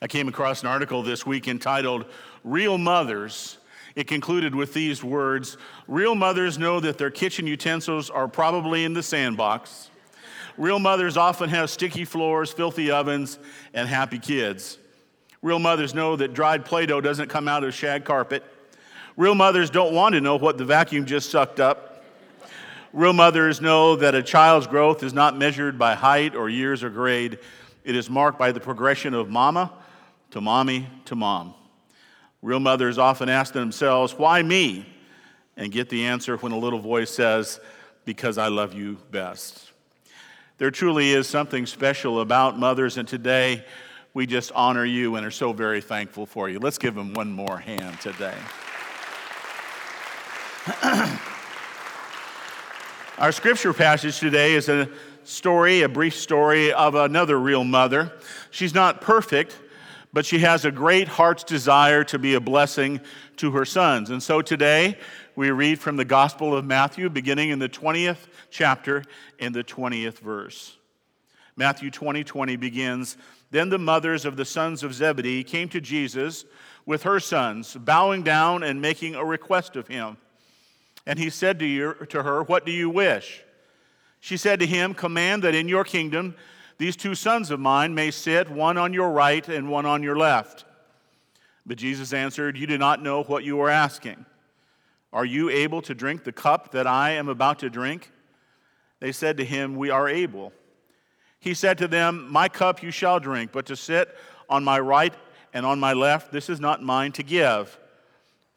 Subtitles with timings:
[0.00, 2.06] I came across an article this week entitled
[2.44, 3.58] Real Mothers.
[3.94, 8.94] It concluded with these words Real mothers know that their kitchen utensils are probably in
[8.94, 9.90] the sandbox.
[10.56, 13.38] Real mothers often have sticky floors, filthy ovens,
[13.74, 14.78] and happy kids.
[15.40, 18.44] Real mothers know that dried Play Doh doesn't come out of shag carpet.
[19.16, 22.04] Real mothers don't want to know what the vacuum just sucked up.
[22.92, 26.90] Real mothers know that a child's growth is not measured by height or years or
[26.90, 27.38] grade,
[27.84, 29.72] it is marked by the progression of mama
[30.32, 31.54] to mommy to mom.
[32.42, 34.86] Real mothers often ask themselves, Why me?
[35.56, 37.60] and get the answer when a little voice says,
[38.04, 39.70] Because I love you best.
[40.58, 43.64] There truly is something special about mothers, and today
[44.14, 46.58] we just honor you and are so very thankful for you.
[46.58, 48.34] Let's give them one more hand today.
[53.18, 54.88] Our scripture passage today is a
[55.24, 58.12] story, a brief story of another real mother.
[58.50, 59.58] She's not perfect,
[60.12, 63.00] but she has a great heart's desire to be a blessing
[63.36, 64.10] to her sons.
[64.10, 64.98] And so today
[65.36, 69.04] we read from the Gospel of Matthew, beginning in the 20th chapter
[69.38, 70.76] in the 20th verse.
[71.56, 73.16] Matthew 20 20 begins
[73.50, 76.44] Then the mothers of the sons of Zebedee came to Jesus
[76.84, 80.16] with her sons, bowing down and making a request of him.
[81.06, 83.42] And he said to, to her, What do you wish?
[84.20, 86.34] She said to him, Command that in your kingdom
[86.78, 90.16] these two sons of mine may sit, one on your right and one on your
[90.16, 90.64] left.
[91.64, 94.24] But Jesus answered, You do not know what you are asking.
[95.12, 98.10] Are you able to drink the cup that I am about to drink?
[99.00, 100.52] They said to him, We are able.
[101.38, 104.16] He said to them, My cup you shall drink, but to sit
[104.48, 105.14] on my right
[105.52, 107.78] and on my left, this is not mine to give.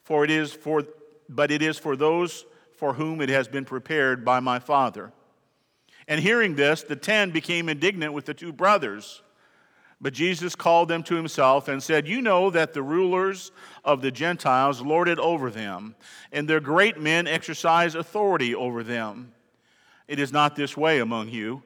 [0.03, 0.83] For it is for,
[1.27, 5.11] but it is for those for whom it has been prepared by my Father.
[6.07, 9.21] And hearing this, the ten became indignant with the two brothers.
[10.01, 13.51] But Jesus called them to himself and said, You know that the rulers
[13.83, 15.95] of the Gentiles lord it over them,
[16.31, 19.31] and their great men exercise authority over them.
[20.07, 21.63] It is not this way among you.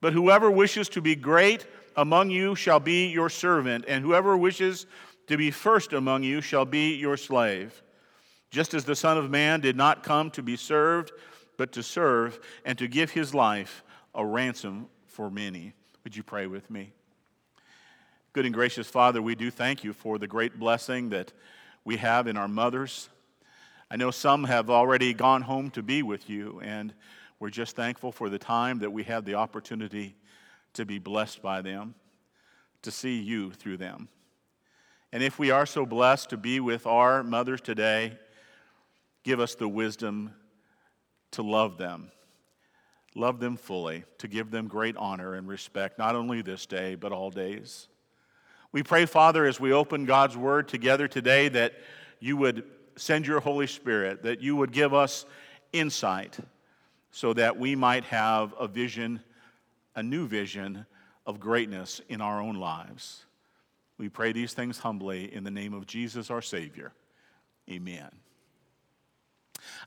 [0.00, 4.86] But whoever wishes to be great among you shall be your servant, and whoever wishes
[5.26, 7.82] to be first among you shall be your slave.
[8.50, 11.12] Just as the Son of Man did not come to be served,
[11.58, 15.74] but to serve and to give his life a ransom for many.
[16.04, 16.92] Would you pray with me?
[18.32, 21.32] Good and gracious Father, we do thank you for the great blessing that
[21.84, 23.10] we have in our mothers.
[23.90, 26.94] I know some have already gone home to be with you, and
[27.40, 30.14] we're just thankful for the time that we had the opportunity
[30.74, 31.94] to be blessed by them,
[32.82, 34.08] to see you through them.
[35.10, 38.18] And if we are so blessed to be with our mothers today,
[39.24, 40.34] give us the wisdom
[41.32, 42.10] to love them,
[43.14, 47.12] love them fully, to give them great honor and respect, not only this day, but
[47.12, 47.88] all days.
[48.72, 51.74] We pray, Father, as we open God's word together today, that
[52.20, 52.64] you would
[52.96, 55.24] send your Holy Spirit, that you would give us
[55.72, 56.38] insight
[57.10, 59.20] so that we might have a vision,
[59.94, 60.84] a new vision
[61.26, 63.24] of greatness in our own lives.
[63.96, 66.92] We pray these things humbly in the name of Jesus, our Savior.
[67.70, 68.08] Amen.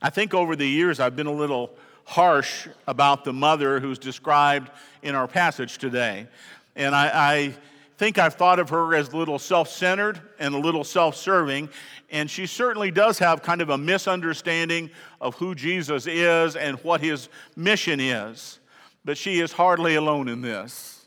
[0.00, 1.70] I think over the years I've been a little
[2.04, 4.70] harsh about the mother who's described
[5.02, 6.26] in our passage today.
[6.74, 7.54] And I, I
[7.98, 11.68] think I've thought of her as a little self centered and a little self serving.
[12.10, 14.90] And she certainly does have kind of a misunderstanding
[15.20, 18.58] of who Jesus is and what his mission is.
[19.04, 21.06] But she is hardly alone in this.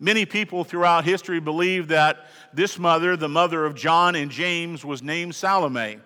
[0.00, 5.02] Many people throughout history believe that this mother, the mother of John and James, was
[5.02, 5.98] named Salome.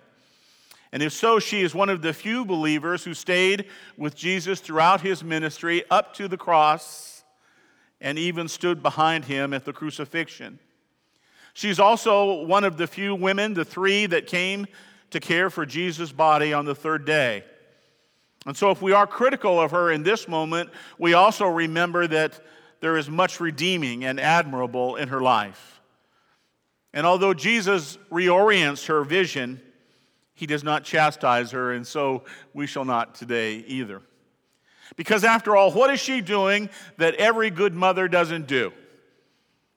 [0.93, 3.67] And if so, she is one of the few believers who stayed
[3.97, 7.25] with Jesus throughout his ministry up to the cross
[8.01, 10.59] and even stood behind him at the crucifixion.
[11.53, 14.67] She's also one of the few women, the three that came
[15.11, 17.45] to care for Jesus' body on the third day.
[18.47, 22.41] And so, if we are critical of her in this moment, we also remember that
[22.81, 25.81] there is much redeeming and admirable in her life.
[26.95, 29.61] And although Jesus reorients her vision,
[30.39, 32.23] he does not chastise her, and so
[32.55, 34.03] we shall not today either.
[34.95, 38.73] Because after all, what is she doing that every good mother doesn't do?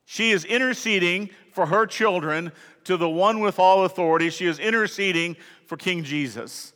[0.05, 2.51] She is interceding for her children
[2.83, 4.29] to the one with all authority.
[4.29, 5.35] She is interceding
[5.65, 6.73] for King Jesus.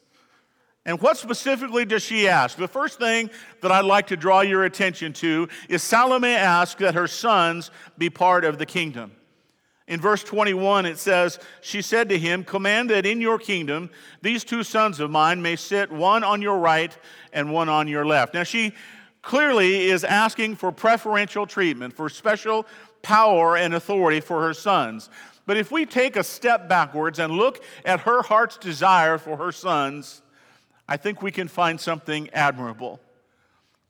[0.83, 2.57] And what specifically does she ask?
[2.57, 3.29] The first thing
[3.61, 8.09] that I'd like to draw your attention to is Salome asks that her sons be
[8.09, 9.11] part of the kingdom.
[9.87, 13.91] In verse 21, it says, She said to him, Command that in your kingdom
[14.21, 16.95] these two sons of mine may sit one on your right
[17.33, 18.33] and one on your left.
[18.33, 18.73] Now, she
[19.21, 22.65] clearly is asking for preferential treatment, for special
[23.03, 25.09] power and authority for her sons.
[25.45, 29.51] But if we take a step backwards and look at her heart's desire for her
[29.51, 30.23] sons,
[30.87, 32.99] I think we can find something admirable.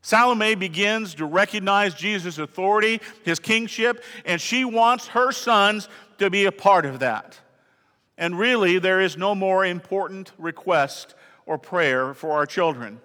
[0.06, 6.46] Salome begins to recognize Jesus' authority, his kingship, and she wants her sons to be
[6.46, 7.40] a part of that.
[8.16, 11.16] And really, there is no more important request
[11.48, 13.02] or prayer for our children.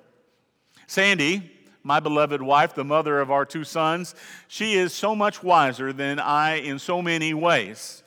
[0.89, 1.51] Sandy,
[1.83, 4.15] my beloved wife, the mother of our two sons,
[4.47, 8.03] she is so much wiser than I in so many ways.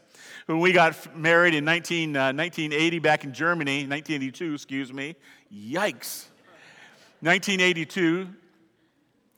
[0.46, 5.16] When we got married in 19, uh, 1980 back in Germany, 1982, excuse me,
[5.52, 6.26] yikes.
[7.22, 8.30] 1982,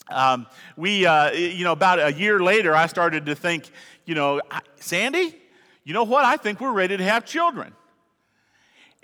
[0.09, 0.47] um,
[0.77, 3.69] we, uh, you know, about a year later, I started to think,
[4.05, 4.41] you know,
[4.77, 5.35] Sandy,
[5.83, 6.25] you know what?
[6.25, 7.73] I think we're ready to have children.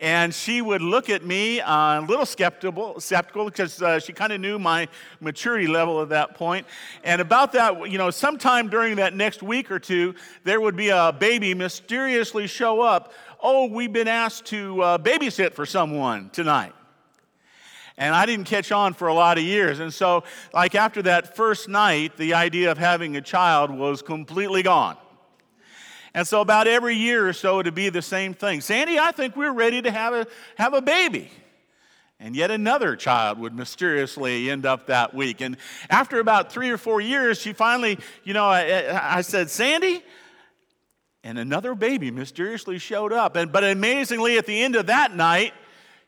[0.01, 4.33] And she would look at me uh, a little skeptical, skeptical because uh, she kind
[4.33, 4.87] of knew my
[5.19, 6.65] maturity level at that point.
[7.03, 10.89] And about that, you know, sometime during that next week or two, there would be
[10.89, 13.13] a baby mysteriously show up.
[13.39, 16.73] Oh, we've been asked to uh, babysit for someone tonight.
[17.97, 19.79] And I didn't catch on for a lot of years.
[19.79, 20.23] And so,
[20.53, 24.97] like after that first night, the idea of having a child was completely gone.
[26.13, 28.61] And so, about every year or so, it'd be the same thing.
[28.61, 31.29] Sandy, I think we're ready to have a, have a baby.
[32.19, 35.41] And yet another child would mysteriously end up that week.
[35.41, 35.57] And
[35.89, 40.03] after about three or four years, she finally, you know, I, I said, Sandy,
[41.23, 43.35] and another baby mysteriously showed up.
[43.35, 45.53] And, but amazingly, at the end of that night,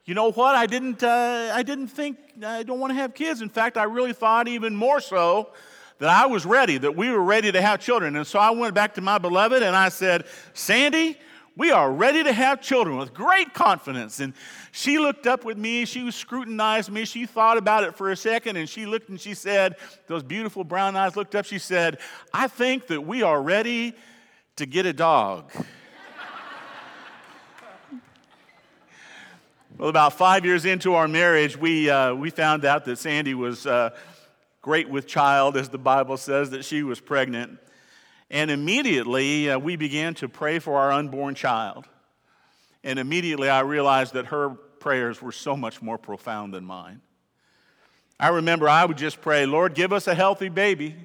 [0.05, 0.55] you know what?
[0.55, 3.41] I didn't, uh, I didn't think I don't want to have kids.
[3.41, 5.51] In fact, I really thought even more so
[5.99, 8.15] that I was ready, that we were ready to have children.
[8.17, 11.17] And so I went back to my beloved and I said, Sandy,
[11.55, 14.19] we are ready to have children with great confidence.
[14.19, 14.33] And
[14.71, 18.57] she looked up with me, she scrutinized me, she thought about it for a second,
[18.57, 19.75] and she looked and she said,
[20.07, 21.99] Those beautiful brown eyes looked up, she said,
[22.33, 23.93] I think that we are ready
[24.55, 25.51] to get a dog.
[29.77, 33.65] Well, about five years into our marriage, we, uh, we found out that Sandy was.
[33.65, 33.91] Uh,
[34.63, 37.59] great with child, as the Bible says, that she was pregnant.
[38.31, 41.85] And immediately uh, we began to pray for our unborn child.
[42.81, 47.01] And immediately I realized that her prayers were so much more profound than mine.
[48.17, 50.95] I remember I would just pray, Lord, give us a healthy baby.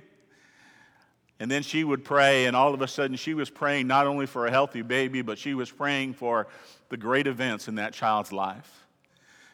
[1.41, 4.27] And then she would pray, and all of a sudden she was praying not only
[4.27, 6.49] for a healthy baby, but she was praying for
[6.89, 8.87] the great events in that child's life.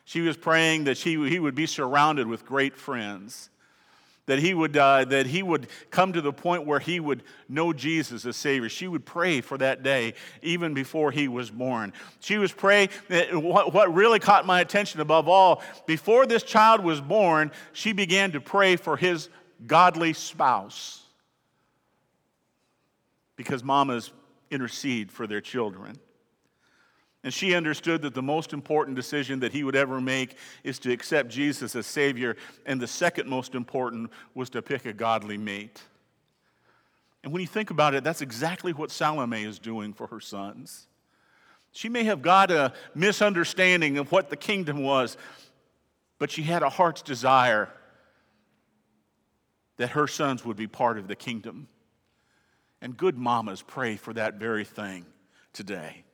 [0.06, 3.50] She was praying that she, he would be surrounded with great friends
[4.26, 7.72] that he would uh, that he would come to the point where he would know
[7.72, 8.68] jesus as savior.
[8.68, 11.92] She would pray for that day even before he was born.
[12.20, 12.88] She was praying
[13.32, 18.32] what, what really caught my attention above all before this child was born she began
[18.32, 19.28] to pray for his
[19.66, 21.03] godly spouse
[23.36, 24.12] because mamas
[24.50, 25.98] intercede for their children
[27.24, 30.92] and she understood that the most important decision that he would ever make is to
[30.92, 32.36] accept Jesus as Savior.
[32.66, 35.82] And the second most important was to pick a godly mate.
[37.24, 40.86] And when you think about it, that's exactly what Salome is doing for her sons.
[41.72, 45.16] She may have got a misunderstanding of what the kingdom was,
[46.18, 47.70] but she had a heart's desire
[49.78, 51.68] that her sons would be part of the kingdom.
[52.84, 55.06] And good mamas pray for that very thing
[55.54, 56.04] today.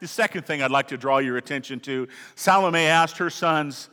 [0.00, 3.88] The second thing I'd like to draw your attention to Salome asked her sons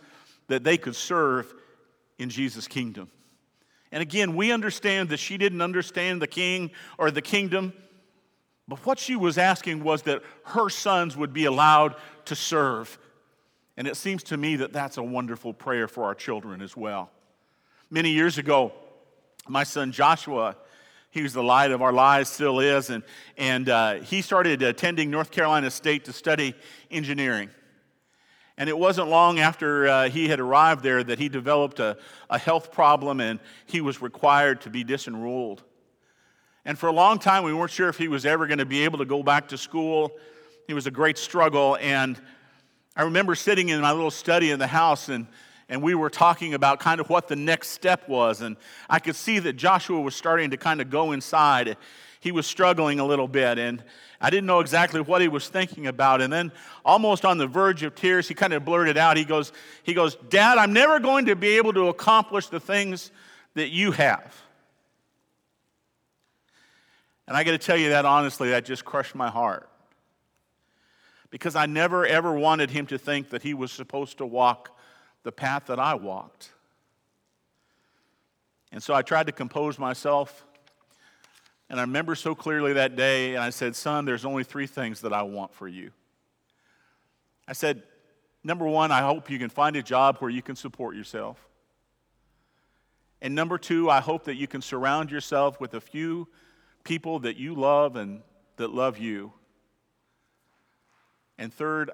[0.47, 1.53] that they could serve
[2.17, 3.11] in Jesus' kingdom.
[3.91, 7.71] And again, we understand that she didn't understand the king or the kingdom,
[8.67, 11.93] but what she was asking was that her sons would be allowed
[12.25, 12.97] to serve.
[13.77, 17.11] And it seems to me that that's a wonderful prayer for our children as well.
[17.91, 18.71] Many years ago,
[19.47, 20.55] my son Joshua
[21.11, 22.89] he was the light of our lives, still is.
[22.89, 23.03] And,
[23.37, 26.55] and uh, he started attending North Carolina State to study
[26.89, 27.49] engineering.
[28.57, 31.97] And it wasn't long after uh, he had arrived there that he developed a,
[32.29, 35.63] a health problem and he was required to be disenrolled.
[36.63, 38.83] And for a long time, we weren't sure if he was ever going to be
[38.83, 40.11] able to go back to school.
[40.67, 41.77] It was a great struggle.
[41.81, 42.21] And
[42.95, 45.27] I remember sitting in my little study in the house and
[45.71, 48.41] and we were talking about kind of what the next step was.
[48.41, 48.57] And
[48.89, 51.77] I could see that Joshua was starting to kind of go inside.
[52.19, 53.81] He was struggling a little bit, and
[54.19, 56.21] I didn't know exactly what he was thinking about.
[56.21, 56.51] And then,
[56.83, 60.15] almost on the verge of tears, he kind of blurted out, he goes, he goes,
[60.29, 63.09] Dad, I'm never going to be able to accomplish the things
[63.53, 64.35] that you have.
[67.29, 69.69] And I got to tell you that honestly, that just crushed my heart.
[71.29, 74.77] Because I never ever wanted him to think that he was supposed to walk
[75.23, 76.51] the path that I walked.
[78.71, 80.45] And so I tried to compose myself
[81.69, 84.99] And I remember so clearly that day, and I said, Son, there's only three things
[85.01, 85.91] that I want for you.
[87.47, 87.83] I said,
[88.43, 91.47] Number one, I hope you can find a job where you can support yourself.
[93.21, 96.27] And number two, I hope that you can surround yourself with a few
[96.83, 98.21] people that you love and
[98.57, 99.31] that love you.
[101.37, 101.91] And third,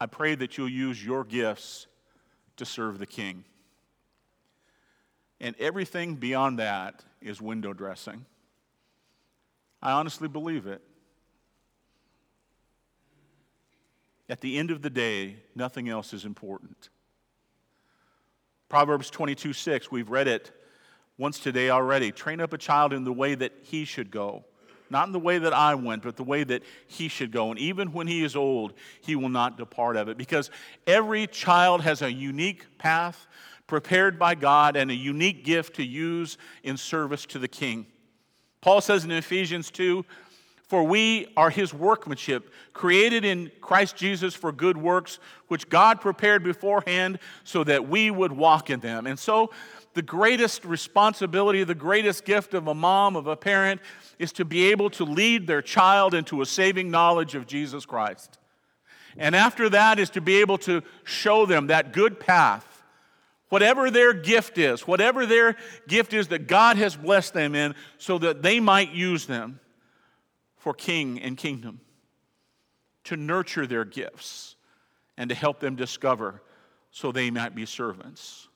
[0.00, 1.86] I pray that you'll use your gifts
[2.58, 3.44] to serve the king.
[5.40, 8.26] And everything beyond that is window dressing.
[9.80, 10.82] I honestly believe it.
[14.28, 16.90] At the end of the day, nothing else is important.
[18.68, 20.52] Proverbs 22 6, we've read it
[21.16, 22.12] once today already.
[22.12, 24.44] Train up a child in the way that he should go.
[24.90, 27.50] Not in the way that I went, but the way that he should go.
[27.50, 30.16] And even when he is old, he will not depart of it.
[30.16, 30.50] Because
[30.86, 33.26] every child has a unique path
[33.66, 37.86] prepared by God and a unique gift to use in service to the king.
[38.60, 40.04] Paul says in Ephesians 2
[40.68, 46.44] For we are his workmanship, created in Christ Jesus for good works, which God prepared
[46.44, 49.06] beforehand so that we would walk in them.
[49.06, 49.50] And so,
[49.94, 53.80] the greatest responsibility, the greatest gift of a mom, of a parent,
[54.18, 58.38] is to be able to lead their child into a saving knowledge of Jesus Christ.
[59.16, 62.78] And after that is to be able to show them that good path
[63.48, 65.56] Whatever their gift is, whatever their
[65.86, 69.58] gift is that God has blessed them in, so that they might use them
[70.58, 71.80] for king and kingdom,
[73.04, 74.56] to nurture their gifts
[75.16, 76.42] and to help them discover
[76.90, 78.48] so they might be servants.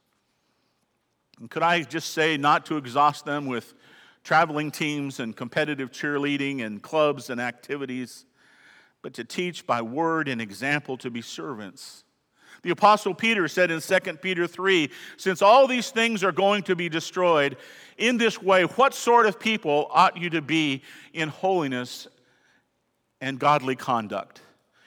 [1.40, 3.74] And could I just say, not to exhaust them with
[4.24, 8.26] traveling teams and competitive cheerleading and clubs and activities,
[9.00, 12.04] but to teach by word and example to be servants
[12.62, 16.76] the Apostle Peter said in 2 Peter 3 Since all these things are going to
[16.76, 17.56] be destroyed,
[18.02, 20.82] in this way, what sort of people ought you to be
[21.12, 22.08] in holiness
[23.20, 24.40] and godly conduct?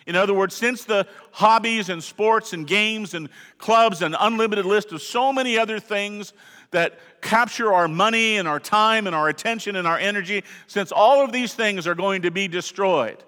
[0.06, 4.92] In other words, since the hobbies and sports and games and clubs and unlimited list
[4.92, 6.34] of so many other things
[6.72, 11.24] that capture our money and our time and our attention and our energy, since all
[11.24, 13.24] of these things are going to be destroyed,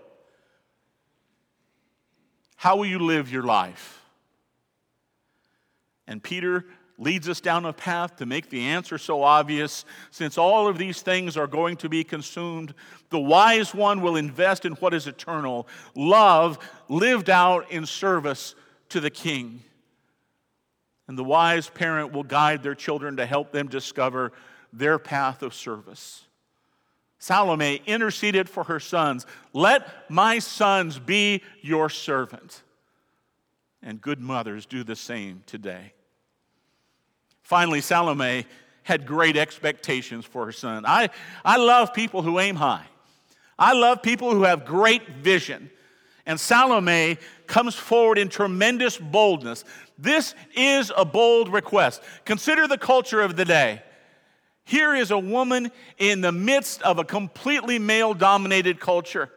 [2.57, 4.01] how will you live your life?
[6.05, 6.65] And Peter
[6.97, 9.85] leads us down a path to make the answer so obvious.
[10.09, 12.73] Since all of these things are going to be consumed,
[13.09, 16.57] the wise one will invest in what is eternal love
[16.89, 18.55] lived out in service
[18.89, 19.61] to the king.
[21.07, 24.33] And the wise parent will guide their children to help them discover
[24.73, 26.23] their path of service.
[27.19, 29.25] Salome interceded for her sons.
[29.53, 32.61] Let my sons be your servant.
[33.81, 35.93] And good mothers do the same today.
[37.47, 38.45] Finally, Salome
[38.83, 40.85] had great expectations for her son.
[40.85, 41.09] I,
[41.45, 42.85] I love people who aim high,
[43.57, 45.71] I love people who have great vision.
[46.25, 49.63] And Salome comes forward in tremendous boldness.
[49.97, 52.03] This is a bold request.
[52.25, 53.81] Consider the culture of the day.
[54.65, 59.31] Here is a woman in the midst of a completely male dominated culture.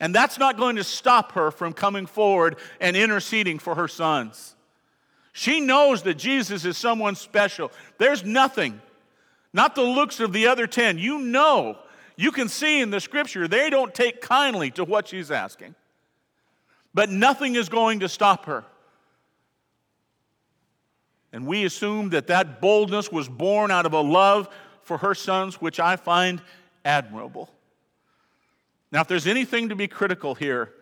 [0.00, 4.56] And that's not going to stop her from coming forward and interceding for her sons.
[5.38, 7.70] She knows that Jesus is someone special.
[7.96, 8.82] There's nothing,
[9.52, 10.98] not the looks of the other 10.
[10.98, 11.78] You know,
[12.16, 15.76] you can see in the scripture, they don't take kindly to what she's asking.
[16.92, 18.64] But nothing is going to stop her.
[21.32, 24.48] And we assume that that boldness was born out of a love
[24.82, 26.42] for her sons, which I find
[26.84, 27.48] admirable.
[28.90, 30.72] Now, if there's anything to be critical here,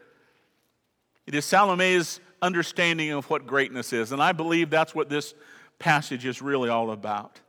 [1.26, 4.12] it is Salome's understanding of what greatness is.
[4.12, 5.34] And I believe that's what this
[5.78, 7.40] passage is really all about.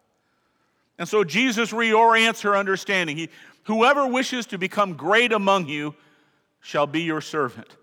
[0.97, 3.17] And so Jesus reorients her understanding.
[3.17, 3.29] He,
[3.63, 5.95] whoever wishes to become great among you
[6.59, 7.75] shall be your servant,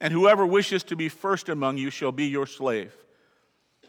[0.00, 2.94] and whoever wishes to be first among you shall be your slave.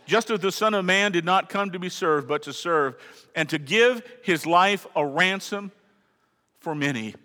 [0.06, 2.96] Just as the Son of Man did not come to be served, but to serve,
[3.36, 5.72] and to give his life a ransom
[6.60, 7.16] for many.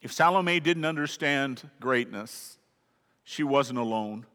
[0.00, 2.58] If Salome didn't understand greatness,
[3.24, 4.26] she wasn't alone.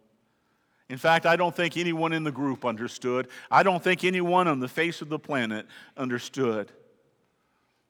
[0.90, 3.28] In fact, I don't think anyone in the group understood.
[3.52, 5.66] I don't think anyone on the face of the planet
[5.98, 6.72] understood.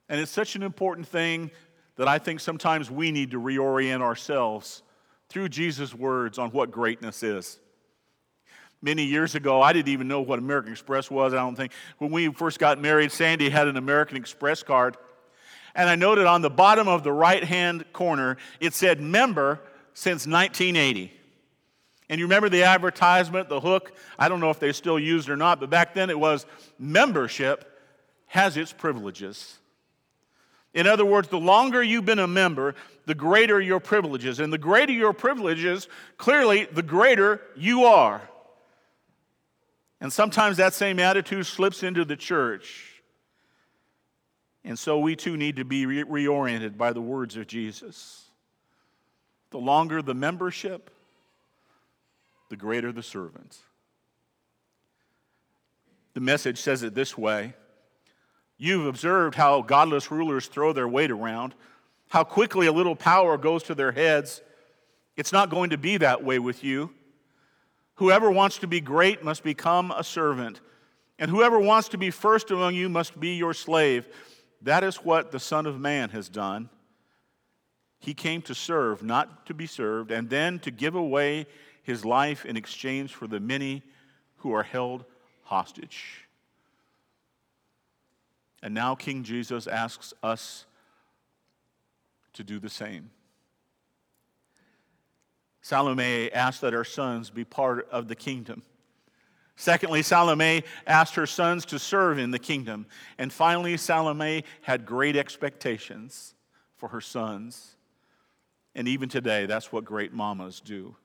[0.10, 1.52] And it's such an important thing
[1.98, 4.82] that I think sometimes we need to reorient ourselves
[5.30, 7.60] through Jesus' words on what greatness is.
[8.82, 11.74] Many years ago, I didn't even know what American Express was, I don't think.
[11.98, 14.98] When we first got married, Sandy had an American Express card.
[15.76, 19.60] And I noted on the bottom of the right hand corner, it said member
[19.98, 21.12] since 1980.
[22.08, 23.94] And you remember the advertisement, the hook?
[24.20, 26.46] I don't know if they still use it or not, but back then it was
[26.78, 27.66] membership
[28.28, 29.58] has its privileges.
[30.76, 32.76] In other words, the longer you've been a member,
[33.08, 34.40] the greater your privileges.
[34.40, 35.88] And the greater your privileges,
[36.18, 38.22] clearly, the greater you are.
[40.00, 43.02] And sometimes that same attitude slips into the church.
[44.64, 48.27] And so we too need to be re- reoriented by the words of Jesus.
[49.52, 50.90] The longer the membership,
[52.50, 53.58] the greater the servant.
[56.14, 57.54] The message says it this way
[58.58, 61.54] You've observed how godless rulers throw their weight around,
[62.10, 64.42] how quickly a little power goes to their heads.
[65.16, 66.92] It's not going to be that way with you.
[67.96, 70.62] Whoever wants to be great must become a servant,
[71.18, 74.08] and whoever wants to be first among you must be your slave.
[74.62, 76.70] That is what the Son of Man has done.
[78.00, 81.48] He came to serve, not to be served, and then to give away
[81.84, 83.82] his life in exchange for the many
[84.38, 85.06] who are held
[85.44, 86.28] hostage.
[88.62, 90.66] And now King Jesus asks us
[92.34, 93.10] to do the same.
[95.62, 98.64] Salome asked that her sons be part of the kingdom.
[99.56, 102.86] Secondly, Salome asked her sons to serve in the kingdom.
[103.18, 106.36] And finally, Salome had great expectations
[106.76, 107.77] for her sons.
[108.78, 110.96] And even today, that's what great mamas do.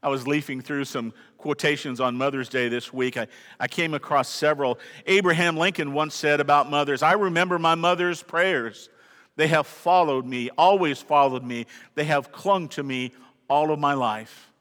[0.00, 3.16] I was leafing through some quotations on Mother's Day this week.
[3.16, 3.26] I,
[3.58, 4.78] I came across several.
[5.06, 8.90] Abraham Lincoln once said about mothers I remember my mother's prayers.
[9.36, 11.66] They have followed me, always followed me.
[11.96, 13.12] They have clung to me
[13.50, 14.52] all of my life.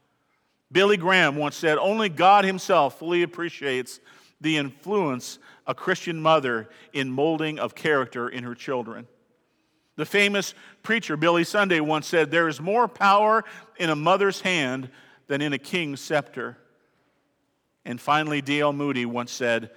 [0.71, 3.99] Billy Graham once said, Only God Himself fully appreciates
[4.41, 9.07] the influence a Christian mother in molding of character in her children.
[9.95, 13.43] The famous preacher Billy Sunday once said, There is more power
[13.77, 14.89] in a mother's hand
[15.27, 16.57] than in a king's scepter.
[17.85, 18.73] And finally, D.L.
[18.73, 19.69] Moody once said,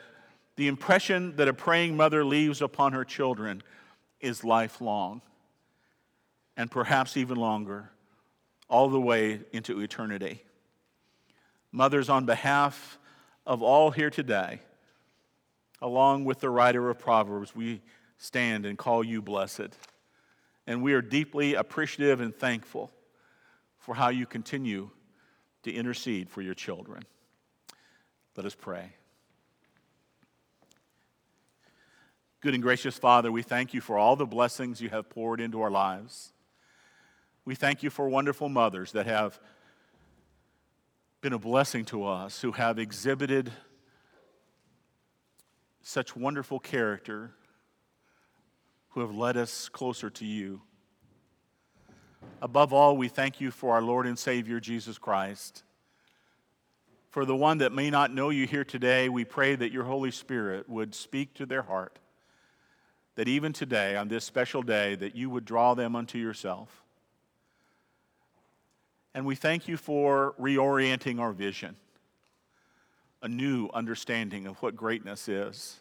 [0.57, 3.63] The impression that a praying mother leaves upon her children
[4.21, 5.21] is lifelong,
[6.57, 7.91] and perhaps even longer,
[8.69, 10.43] all the way into eternity.
[11.73, 12.99] Mothers, on behalf
[13.47, 14.61] of all here today,
[15.83, 17.83] along with the writer of Proverbs, we
[18.17, 19.77] stand and call you blessed.
[20.67, 22.91] And we are deeply appreciative and thankful
[23.79, 24.91] for how you continue
[25.63, 27.05] to intercede for your children.
[28.37, 28.93] Let us pray.
[32.41, 35.63] Good and gracious Father, we thank you for all the blessings you have poured into
[35.63, 36.33] our lives.
[37.45, 39.39] We thank you for wonderful mothers that have
[41.21, 43.53] been a blessing to us, who have exhibited
[45.81, 47.33] such wonderful character,
[48.97, 50.63] who have led us closer to you.
[52.41, 55.65] Above all, we thank you for our Lord and Savior, Jesus Christ.
[57.11, 60.11] For the one that may not know you here today, we pray that your Holy
[60.11, 61.99] Spirit would speak to their heart.
[63.17, 66.83] That even today, on this special day, that you would draw them unto yourself.
[69.13, 71.77] And we thank you for reorienting our vision,
[73.21, 75.81] a new understanding of what greatness is.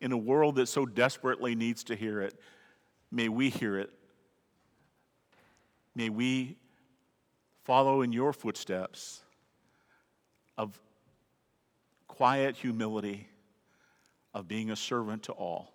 [0.00, 2.38] In a world that so desperately needs to hear it,
[3.10, 3.90] may we hear it
[5.98, 6.56] May we
[7.64, 9.20] follow in your footsteps
[10.56, 10.78] of
[12.06, 13.28] quiet humility,
[14.32, 15.74] of being a servant to all.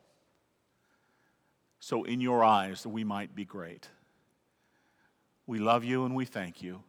[1.82, 3.90] So, in your eyes, that we might be great.
[5.46, 6.82] We love you and we thank you.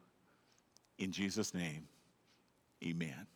[0.99, 1.89] In Jesus' name,
[2.85, 3.27] amen.